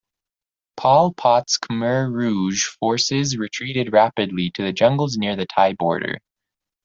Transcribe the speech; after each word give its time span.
Pol 0.77 1.13
Pot's 1.13 1.59
Khmer 1.59 2.11
Rouge 2.11 2.63
forces 2.79 3.37
retreated 3.37 3.93
rapidly 3.93 4.49
to 4.55 4.63
the 4.63 4.73
jungles 4.73 5.15
near 5.15 5.35
the 5.35 5.45
Thai 5.45 5.73
border. 5.73 6.17